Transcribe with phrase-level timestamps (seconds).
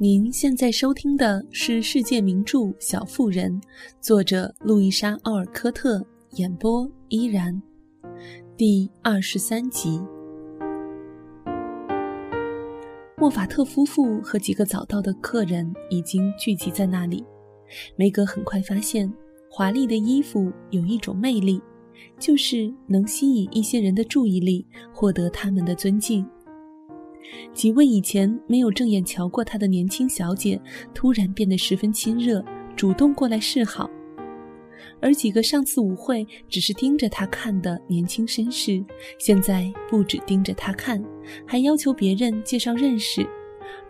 [0.00, 3.60] 您现在收听的是世界名著《小妇人》，
[4.00, 6.00] 作者路易莎·奥尔科特，
[6.36, 7.60] 演播依然，
[8.56, 10.00] 第二十三集。
[13.16, 17.24] 莫法特夫妇和几个早到的客人已经聚集在那里。
[17.96, 19.12] 梅格很快发现，
[19.50, 21.60] 华丽的衣服有一种魅力，
[22.20, 26.24] 就是能吸引一些人的注意力，获得他们的尊敬。
[27.52, 30.60] 几位以前没有正眼瞧过她的年轻小姐，
[30.94, 32.44] 突然变得十分亲热，
[32.76, 33.88] 主动过来示好；
[35.00, 38.84] 而几个上次舞会只是盯着她看的年轻绅士，
[39.18, 41.02] 现在不止盯着她看，
[41.46, 43.26] 还要求别人介绍认识，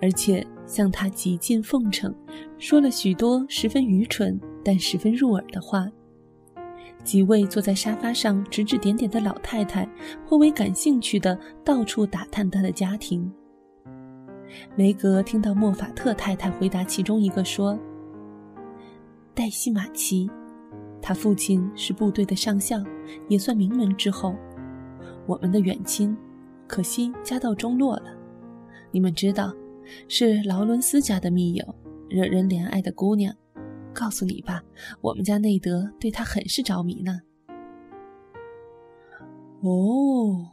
[0.01, 2.15] 而且向她极尽奉承，
[2.59, 5.89] 说了许多十分愚蠢但十分入耳的话。
[7.05, 9.89] 几位坐在沙发上指指点点的老太太，
[10.27, 13.33] 颇为感兴趣的到处打探他的家庭。
[14.77, 17.79] 梅格听到莫法特太太回答其中一个说
[19.35, 20.29] ：“黛西马奇，
[21.01, 22.83] 他父亲是部队的上校，
[23.29, 24.35] 也算名门之后。
[25.27, 26.17] 我们的远亲，
[26.67, 28.15] 可惜家道中落了。
[28.91, 29.53] 你们知道，
[30.09, 31.75] 是劳伦斯家的密友，
[32.09, 33.35] 惹人怜爱的姑娘。”
[33.99, 34.63] 告诉你吧，
[35.01, 37.21] 我们家内德对他很是着迷呢。
[39.63, 40.47] 哦，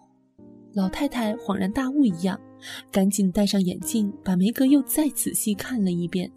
[0.73, 2.39] 老太太恍然大悟一样，
[2.91, 6.31] 赶紧戴上眼镜，把梅格又再仔细看了一遍。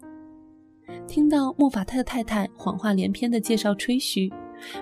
[1.07, 4.31] 听到莫法特太太谎话连篇的介绍吹嘘，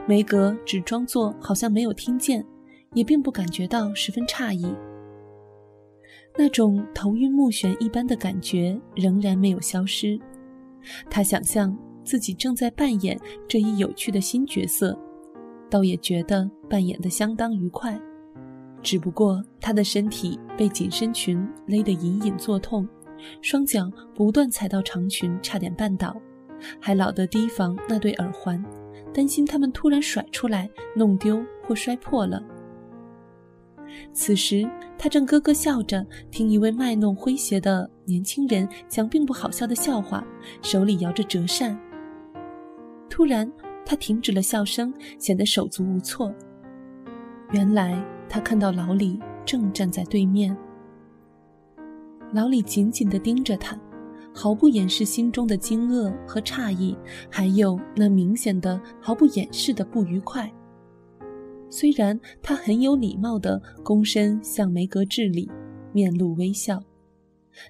[0.05, 2.45] 梅格只装作好像没有听见，
[2.93, 4.75] 也并不感觉到十分诧异。
[6.37, 10.19] 那种头晕目眩一般的感觉仍然没有消失，
[11.09, 11.73] 他想象。
[12.07, 13.19] 自己正在扮演
[13.49, 14.97] 这一有趣的新角色，
[15.69, 17.99] 倒也觉得扮演得相当愉快。
[18.81, 22.87] 只不过他的身体被紧身裙勒得隐隐作痛，
[23.41, 26.15] 双脚不断踩到长裙，差点绊倒，
[26.79, 28.63] 还老得提防那对耳环，
[29.13, 32.41] 担心他们突然甩出来弄丢或摔破了。
[34.13, 34.65] 此时
[34.97, 40.25] 他正咯咯笑着听一位卖弄诙谐的年轻人讲并不好笑的笑话，
[40.61, 41.77] 手里摇着折扇。
[43.09, 43.51] 突然，
[43.85, 46.33] 他停止了笑声，显得手足无措。
[47.51, 50.55] 原来他看到老李正站在对面。
[52.33, 53.79] 老李紧紧地盯着他，
[54.33, 56.95] 毫不掩饰心中的惊愕和诧异，
[57.31, 60.51] 还有那明显的、毫不掩饰的不愉快。
[61.69, 65.49] 虽然他很有礼貌地躬身向梅格致礼，
[65.93, 66.81] 面露微笑，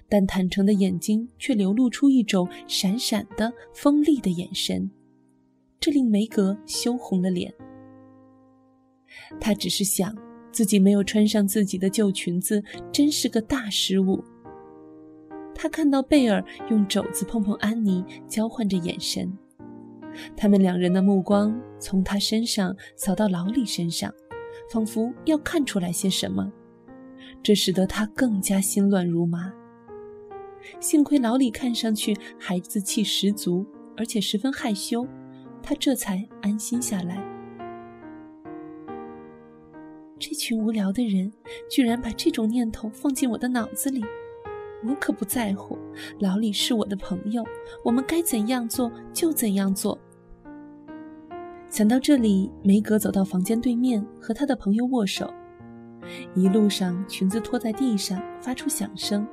[0.08, 4.90] 但坦诚的眼睛却流露出一种闪闪的锋利的眼神。
[5.88, 7.50] 这令梅格羞红了脸。
[9.40, 10.14] 他只是想，
[10.52, 12.62] 自己没有穿上自己的旧裙子，
[12.92, 14.22] 真是个大失误。
[15.54, 19.32] 他看到贝尔用肘子碰碰安妮，交换着眼神。
[20.36, 24.12] 他们两人的目光从他身上扫到老李身上，
[24.70, 26.52] 仿佛要看出来些什么。
[27.42, 29.50] 这使得他更加心乱如麻。
[30.80, 33.64] 幸亏老李看上去孩子气十足，
[33.96, 35.08] 而且十分害羞。
[35.68, 37.22] 他这才安心下来。
[40.18, 41.30] 这群无聊的人
[41.70, 44.02] 居然把这种念头放进我的脑子里，
[44.82, 45.76] 我可不在乎。
[46.20, 47.44] 老李是我的朋友，
[47.84, 49.98] 我们该怎样做就怎样做。
[51.68, 55.30] 想到这里，梅格走到房间对面，和他的朋友握手。
[56.34, 59.28] 一路上，裙子拖在地上，发出响声。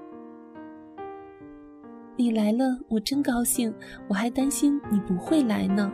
[2.17, 3.73] 你来了，我真高兴。
[4.09, 5.89] 我还担心你不会来呢。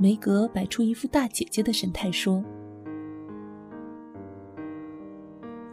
[0.00, 2.42] 梅格摆出一副大姐姐的神态说：“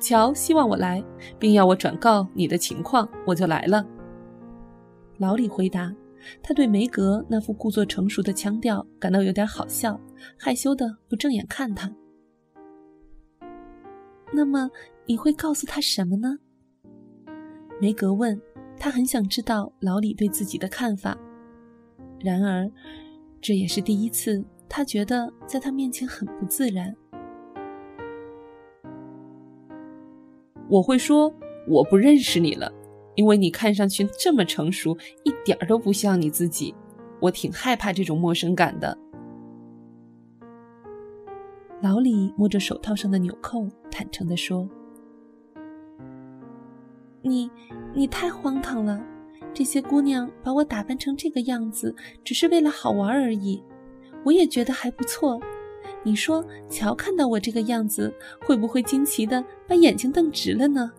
[0.01, 1.01] 乔希望我来，
[1.39, 3.87] 并要我转告你的情况，我就来了。”
[5.17, 5.95] 老李回答。
[6.43, 9.97] 他对梅格那副故作成熟的腔调感到有点好笑，
[10.37, 11.89] 害羞的不正眼看他。
[14.33, 14.69] 那么
[15.05, 16.37] 你会告诉他什么呢？
[17.79, 18.37] 梅格问。
[18.79, 21.17] 他很想知道老李对自己的看法，
[22.19, 22.69] 然而。
[23.47, 26.93] 这也是第一次，他觉得在他面前很不自然。
[30.67, 31.33] 我会说
[31.65, 32.69] 我不认识你了，
[33.15, 36.75] 因为你看上去这么成熟，一点儿都不像你自己。
[37.21, 38.97] 我挺害怕这种陌生感的。
[41.81, 44.69] 老李摸着手套上的纽扣，坦诚地说
[47.23, 47.49] ：“你，
[47.95, 49.01] 你太荒唐了。”
[49.57, 53.59] 这些姑娘把我打扮成这个样子，只是为了好玩而已。
[54.23, 55.41] 我也觉得还不错。
[56.03, 58.13] 你说，乔看到我这个样子，
[58.45, 60.91] 会不会惊奇的把眼睛瞪直了呢？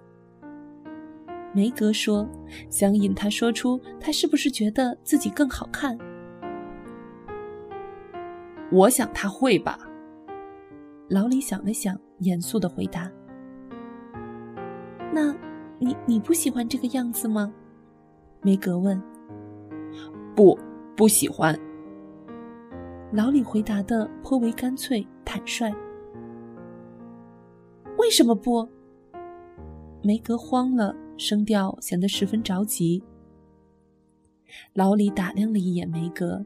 [1.54, 2.28] 梅格说，
[2.68, 5.96] 想引他说出他是不是觉得自己更好看。
[8.72, 9.78] 我想他会吧。
[11.08, 13.08] 老李想了想，严肃的回答
[15.14, 15.32] ：“那，
[15.78, 17.54] 你你不喜欢这个样子吗？”
[18.42, 19.00] 梅格问。
[20.34, 20.58] “不，
[20.96, 21.58] 不喜欢。”
[23.12, 25.72] 老李回答的颇为干脆坦率。
[27.98, 28.68] “为什么不？”
[30.04, 33.02] 梅格慌了，声调显得十分着急。
[34.74, 36.44] 老李打量了一眼梅格。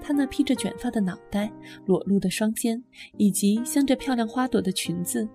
[0.00, 1.52] 她那披着卷发的脑袋、
[1.84, 2.82] 裸露的双肩，
[3.18, 5.28] 以及镶着漂亮花朵的裙子，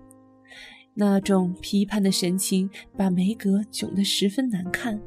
[0.92, 5.00] 那种批判的神情把梅格窘得十分难看。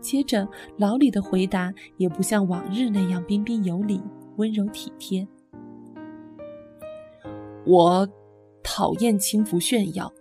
[0.00, 4.00] 接着，老李的回答也不像往日那样彬彬有礼、
[4.36, 5.26] 温柔体贴。
[7.64, 8.08] 我
[8.62, 10.12] 讨厌轻浮炫耀。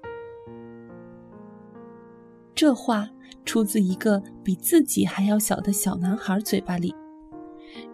[2.54, 3.10] 这话
[3.46, 6.94] 出自一个比自己还要小的小男孩嘴巴里。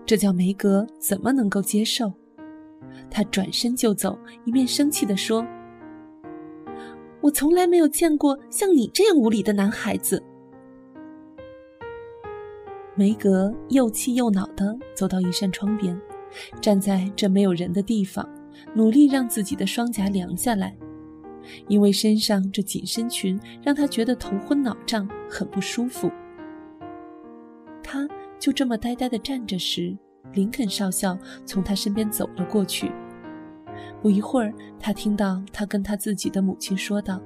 [0.05, 2.11] 这叫梅格怎么能够接受？
[3.09, 5.45] 他转身就走，一面生气地说
[7.21, 10.23] ：“我从来没有见过像你这样无礼的男孩子。”
[12.95, 15.99] 梅格又气又恼地走到一扇窗边，
[16.61, 18.27] 站在这没有人的地方，
[18.73, 20.75] 努力让自己的双颊凉下来，
[21.67, 26.11] 因为身上这紧身裙让他觉得头昏脑胀，很不舒服。
[27.81, 28.07] 他。
[28.39, 29.97] 就这么呆呆地站着时，
[30.33, 32.91] 林肯少校从他身边走了过去。
[34.01, 37.21] 不一会儿，他听到他跟他自己的母亲说道：“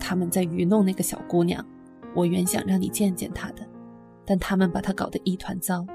[0.00, 1.62] 他们在愚弄那个小姑娘，
[2.16, 3.64] 我原想让你见见他的，
[4.24, 5.86] 但他们把他搞得一团糟。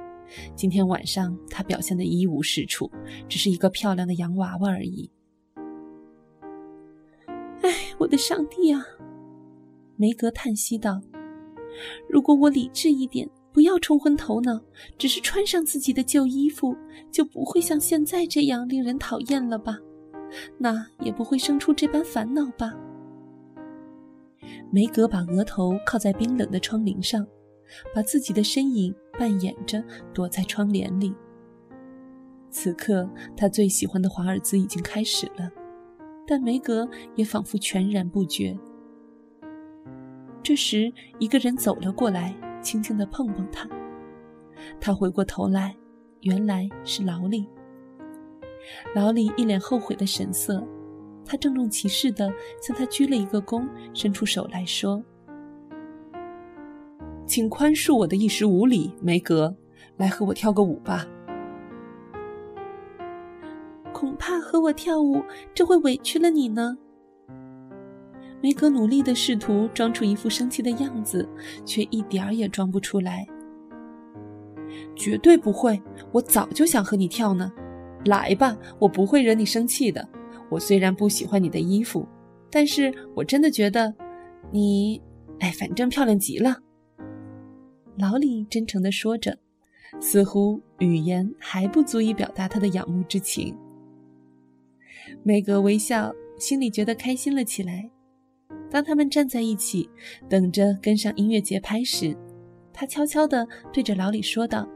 [0.55, 2.89] 今天晚上他表现得一无是处，
[3.27, 5.09] 只是一个漂亮的洋娃娃而已。”
[7.63, 8.85] 哎，我的上帝啊！
[9.97, 11.01] 梅格叹息道。
[12.07, 14.61] 如果我理智一点，不要冲昏头脑，
[14.97, 16.75] 只是穿上自己的旧衣服，
[17.11, 19.77] 就不会像现在这样令人讨厌了吧？
[20.57, 22.73] 那也不会生出这般烦恼吧？
[24.71, 27.27] 梅格把额头靠在冰冷的窗棂上，
[27.93, 29.83] 把自己的身影扮演着
[30.13, 31.13] 躲在窗帘里。
[32.49, 35.51] 此刻，他最喜欢的华尔兹已经开始了，
[36.25, 38.57] 但梅格也仿佛全然不觉。
[40.41, 43.69] 这时，一个人走了过来，轻轻地碰碰他。
[44.79, 45.75] 他回过头来，
[46.21, 47.45] 原来是老李。
[48.95, 50.65] 老李一脸后悔的神色，
[51.31, 52.29] 他郑重其事地
[52.61, 55.01] 向他鞠了一个躬，伸出手来说
[57.25, 59.55] ：“请宽恕我的一时无礼，梅格，
[59.95, 61.07] 来和我跳个舞吧。”
[63.93, 65.23] 恐怕和我跳舞，
[65.53, 66.77] 这会委屈了你呢。
[68.41, 71.25] 梅格努力地试图装出一副生气的样子，
[71.63, 73.25] 却一点儿也装不出来。
[74.97, 75.81] 绝对不会！
[76.11, 77.49] 我早就想和你跳呢。
[78.03, 80.05] 来吧，我不会惹你生气的。
[80.51, 82.05] 我虽然不喜欢你的衣服，
[82.51, 83.91] 但是我真的觉得
[84.51, 85.01] 你……
[85.39, 86.55] 哎，反正漂亮极了。
[87.97, 89.35] 老李真诚地说着，
[89.99, 93.57] 似乎语言还不足以表达他的仰慕之情。
[95.23, 97.89] 梅格微笑，心里觉得开心了起来。
[98.69, 99.89] 当他们站在一起，
[100.29, 102.15] 等着跟上音乐节拍时，
[102.71, 104.67] 他悄悄地对着老李说道：“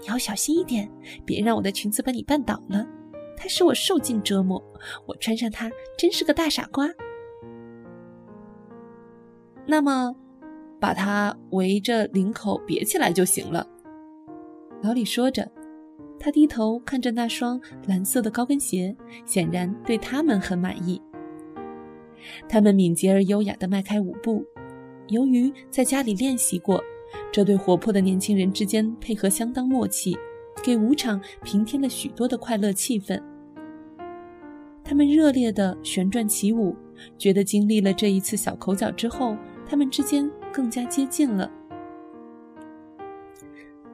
[0.00, 0.90] 你要小心一点，
[1.24, 2.86] 别让我的裙子把你绊倒了。
[3.42, 4.62] 它使我受尽折磨，
[5.06, 6.86] 我穿上它真是个大傻瓜。”
[9.66, 10.14] 那么，
[10.78, 13.66] 把它围着领口别起来就行了。”
[14.84, 15.50] 老李说着，
[16.18, 18.94] 他低头看着那双蓝色的高跟鞋，
[19.24, 21.00] 显然对他们很满意。
[22.46, 24.44] 他们敏捷而优雅地迈开舞步，
[25.08, 26.82] 由于在家里练习过，
[27.32, 30.14] 这对活泼的年轻人之间配合相当默契，
[30.62, 33.18] 给舞场平添了许多的快乐气氛。
[34.90, 36.74] 他们热烈地旋转起舞，
[37.16, 41.48] 觉得经历了这一次小口角之后，他们之间更加接近了。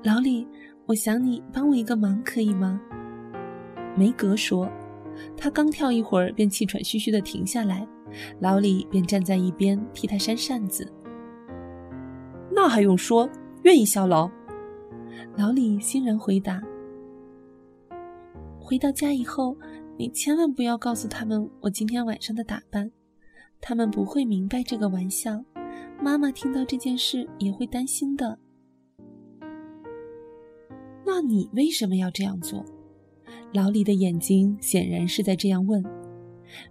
[0.04, 0.48] 老李，
[0.86, 2.80] 我想你帮我一个忙，可以吗？
[3.94, 4.66] 梅格说。
[5.36, 7.86] 他刚跳一会儿，便气喘吁吁地停下来。
[8.40, 10.90] 老李便站在一边替他扇扇子。
[12.50, 13.28] 那还用说，
[13.64, 14.30] 愿意效劳。
[15.36, 16.62] 老李欣然回答。
[18.58, 19.56] 回到家以后，
[19.98, 22.90] 你千万不要告诉他们我今天晚上的打扮，
[23.62, 25.42] 他们不会明白这个玩笑。
[26.02, 28.38] 妈妈听到这件事也会担心的。
[31.04, 32.62] 那你为什么要这样做？
[33.54, 35.82] 老李的眼睛显然是在这样问。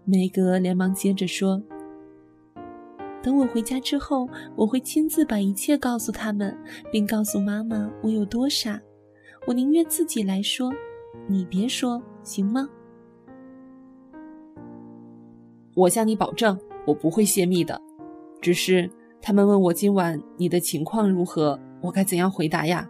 [0.04, 1.60] 梅格连忙接着说
[3.24, 6.56] ：“等我回家之后，我会亲自把一切告诉他们，
[6.92, 8.80] 并告诉妈妈我有多傻。
[9.48, 10.72] 我宁愿自己来说，
[11.28, 12.70] 你别说，行吗？”
[15.76, 17.80] 我向你保证，我不会泄密的。
[18.42, 18.90] 只是
[19.22, 22.90] 他们问我今晚你的情况如何，我该怎样回答呀？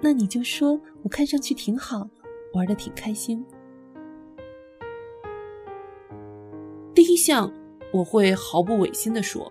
[0.00, 2.08] 那你就说我看上去挺好，
[2.52, 3.44] 玩的挺开心。
[6.94, 7.52] 第一项
[7.92, 9.50] 我会毫不违心的说，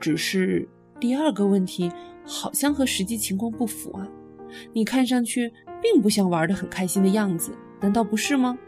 [0.00, 1.92] 只是第二个问题
[2.24, 4.08] 好像和实际情况不符啊。
[4.72, 8.58] 你看上去并不像玩的很开心的样子，难道不是吗？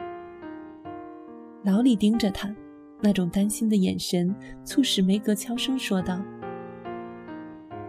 [1.64, 2.54] 老李盯着他，
[3.00, 4.34] 那种担心的眼神
[4.64, 6.22] 促使梅格悄声说道：“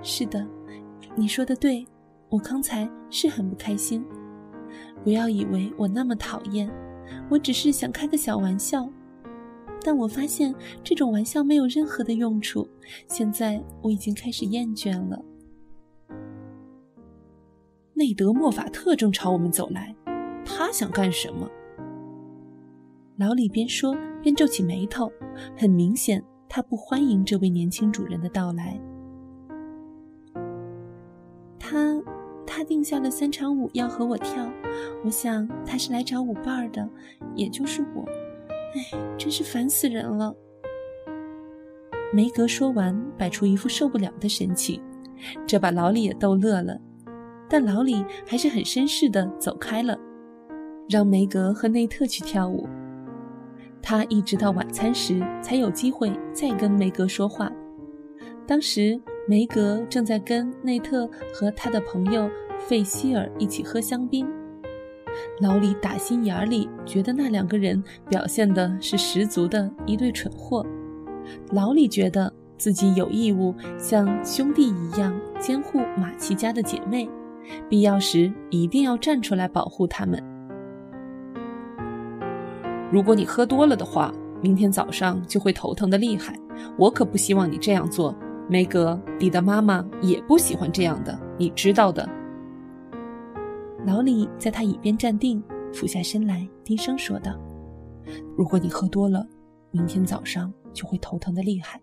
[0.02, 0.46] 是的，
[1.16, 1.86] 你说的对。”
[2.30, 4.06] 我刚才是很不开心，
[5.04, 6.70] 不要以为我那么讨厌，
[7.28, 8.88] 我只是想开个小玩笑。
[9.84, 12.70] 但我发现这种玩笑没有任何的用处，
[13.08, 15.20] 现在我已经开始厌倦了。
[17.96, 19.96] 内德·莫法特正朝我们走来，
[20.46, 21.50] 他想干什么？
[23.20, 25.12] 老李边说边皱起眉头，
[25.58, 28.80] 很明显他不欢迎这位年轻主人的到来。
[31.60, 32.02] 他。
[32.52, 34.52] 他定下了三场舞要和我跳，
[35.06, 36.90] 我想他是来找舞伴的，
[37.36, 38.04] 也就是我。
[38.74, 40.36] 哎，真是烦死人了。
[42.12, 44.82] 梅格说完，摆出一副受不了的神情，
[45.46, 46.76] 这把老李也逗乐了。
[47.48, 49.96] 但老李还是很绅士的走开了，
[50.90, 52.68] 让梅格和内特去跳舞。
[53.82, 57.52] 他一直到晚餐时才有机会再跟梅格说话。
[58.48, 59.00] 当时。
[59.28, 64.28] 梅格正在跟内特和他的朋友费希尔一起喝香槟。
[65.40, 70.66] 老李打心眼里觉得那两个人表现的是十足的一对蠢货。
[71.52, 77.08] 老李觉得自己有义务像兄弟一样监护马奇家的姐妹，
[77.70, 80.39] 必要时一定要站出来保护他们。
[82.92, 86.36] 如果你喝多了的话，明天早上就会头疼的厉害。
[86.78, 88.16] 我可不希望你这样做。
[88.50, 92.10] 梅格，你的妈妈也不喜欢这样的，你知道的。
[93.86, 95.42] 老李在他椅边站定，
[95.72, 97.40] 俯下身来，低声说道
[98.36, 99.26] ：“如果你喝多了，
[99.70, 101.80] 明天早上就会头疼的厉害。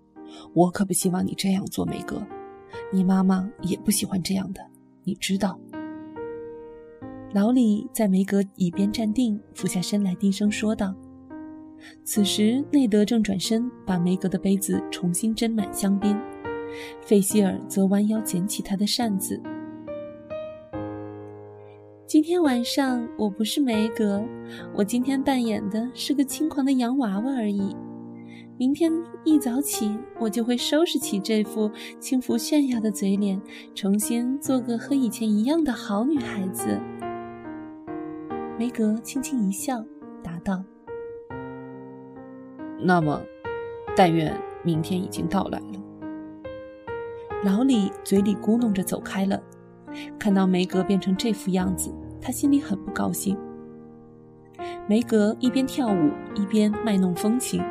[0.54, 2.20] 我可不希望你这样做，梅格。
[2.92, 4.60] 你妈妈也不喜欢这样的，
[5.04, 5.56] 你知道。”
[7.36, 10.94] 老李在梅格椅边站定，俯下身来，低声说道。
[12.02, 16.16] 此时，内德正转身把梅格的杯子重新斟满香槟。
[17.02, 19.38] 费希尔则弯腰捡起他的扇子。
[22.06, 24.24] 今天晚上我不是梅格，
[24.74, 27.76] 我今天扮演的是个轻狂的洋娃娃而已。
[28.56, 28.90] 明天
[29.26, 33.38] 一早起，我就会收拾起这副轻浮炫耀的嘴脸，
[33.74, 36.80] 重新做个和以前一样的好女孩子。
[38.58, 39.84] 梅格轻轻一笑，
[40.22, 40.64] 答道
[42.80, 43.20] ：“那么，
[43.94, 45.78] 但愿明天已经到来了。”
[47.44, 49.38] 老李嘴里咕哝着走开了，
[50.18, 53.36] 看到梅格变成这副样子，他心里很不高兴。
[54.88, 57.62] 梅格一边跳舞一边卖弄风情，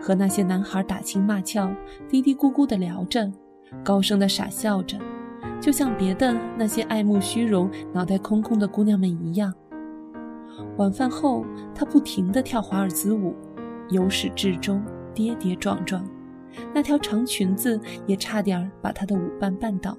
[0.00, 1.70] 和那些男孩打情骂俏，
[2.08, 3.30] 嘀嘀咕咕地聊着，
[3.84, 4.96] 高声地傻笑着，
[5.60, 9.52] 就像别的那些爱慕虚荣、脑袋空空的姑娘们一样。
[10.80, 11.44] 晚饭后，
[11.74, 13.34] 她不停地跳华尔兹舞，
[13.90, 14.82] 由始至终
[15.14, 16.02] 跌跌撞撞。
[16.74, 19.94] 那条长裙子也差点把他的舞伴绊倒。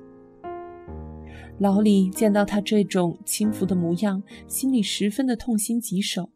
[1.60, 6.28] 老李见到他这种轻浮的模样，心里十分的痛心疾首。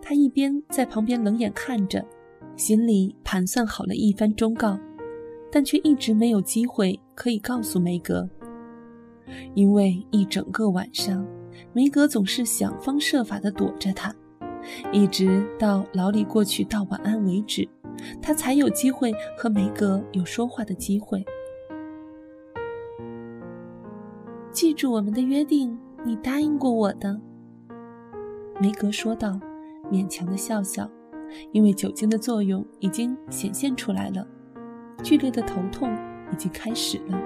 [0.00, 2.04] 他一边在旁边冷眼看着，
[2.54, 4.78] 心里盘算好了一番忠告，
[5.50, 8.30] 但却一直没有机会可以告诉梅格，
[9.54, 11.26] 因为一整个晚上，
[11.74, 14.14] 梅格总是想方设法地躲着他，
[14.92, 17.68] 一直到老李过去道晚安为止。
[18.20, 21.24] 他才有机会和梅格有说话的机会。
[24.50, 27.20] 记住我们的约定，你答应过我的。
[28.60, 29.38] 梅格说道，
[29.90, 30.90] 勉强的笑笑，
[31.52, 34.26] 因为酒精的作用已经显现出来了，
[35.02, 35.90] 剧烈的头痛
[36.32, 37.18] 已经开始了。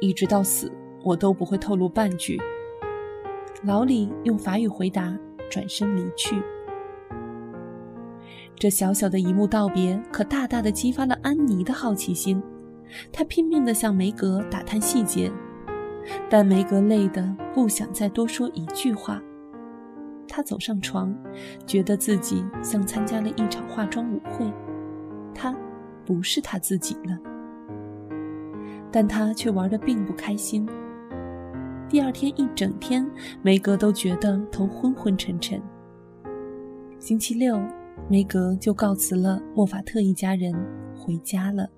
[0.00, 0.70] 一直到死，
[1.04, 2.40] 我都不会透露半句。
[3.62, 5.16] 老李用法语回答，
[5.50, 6.42] 转身离去。
[8.56, 12.42] 这小小的一幕道别，可大大的激发了安妮的好奇心。
[13.12, 15.30] 她拼命地向梅格打探细节，
[16.30, 19.20] 但梅格累得不想再多说一句话。
[20.26, 21.14] 他走上床，
[21.66, 24.50] 觉得自己像参加了一场化妆舞会，
[25.34, 25.54] 他
[26.04, 27.18] 不是他自己了。
[28.90, 30.68] 但他却玩得并不开心。
[31.88, 33.08] 第二天一整天，
[33.42, 35.62] 梅格都觉得头昏昏沉沉。
[36.98, 37.60] 星期六，
[38.08, 40.54] 梅格就告辞了莫法特一家人，
[40.96, 41.68] 回家了。